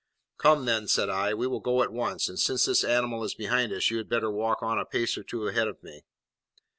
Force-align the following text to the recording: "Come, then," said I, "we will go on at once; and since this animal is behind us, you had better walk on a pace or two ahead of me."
"Come, 0.39 0.65
then," 0.65 0.87
said 0.87 1.09
I, 1.11 1.35
"we 1.35 1.45
will 1.45 1.59
go 1.59 1.77
on 1.77 1.83
at 1.83 1.93
once; 1.93 2.27
and 2.27 2.39
since 2.39 2.65
this 2.65 2.83
animal 2.83 3.23
is 3.23 3.35
behind 3.35 3.71
us, 3.71 3.91
you 3.91 3.97
had 3.99 4.09
better 4.09 4.31
walk 4.31 4.63
on 4.63 4.79
a 4.79 4.83
pace 4.85 5.15
or 5.15 5.21
two 5.21 5.47
ahead 5.47 5.67
of 5.67 5.83
me." 5.83 6.01